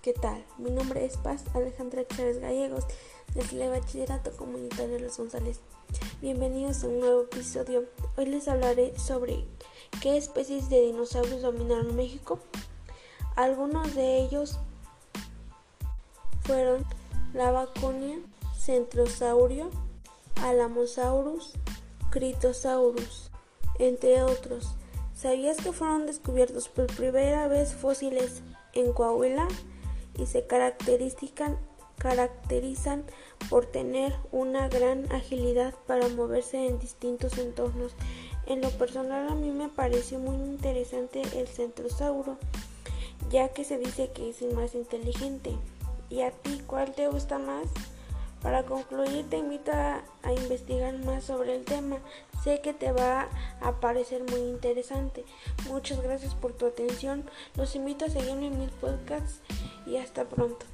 [0.00, 0.42] ¿qué tal?
[0.56, 2.84] Mi nombre es Paz Alejandra Chávez Gallegos,
[3.34, 5.60] del Bachillerato Comunitario Los González.
[6.22, 7.84] Bienvenidos a un nuevo episodio.
[8.16, 9.44] Hoy les hablaré sobre
[10.00, 12.38] qué especies de dinosaurios dominaron México.
[13.36, 14.58] Algunos de ellos
[16.44, 16.86] fueron
[17.34, 18.20] la Baconia,
[18.58, 19.70] Centrosaurio,
[20.36, 21.52] Alamosaurus,
[22.10, 23.30] Critosaurus,
[23.78, 24.76] entre otros.
[25.22, 29.46] ¿Sabías que fueron descubiertos por primera vez fósiles en Coahuila
[30.18, 31.56] y se caracterizan,
[33.48, 37.94] por tener una gran agilidad para moverse en distintos entornos?
[38.46, 42.36] En lo personal a mí me pareció muy interesante el centrosauro,
[43.30, 45.56] ya que se dice que es el más inteligente.
[46.10, 47.68] ¿Y a ti cuál te gusta más?
[48.42, 49.70] Para concluir, te invito
[50.34, 51.98] investigar más sobre el tema.
[52.42, 53.28] Sé que te va
[53.60, 55.24] a parecer muy interesante.
[55.68, 57.24] Muchas gracias por tu atención.
[57.56, 59.40] Los invito a seguirme en mis podcasts
[59.86, 60.66] y hasta pronto.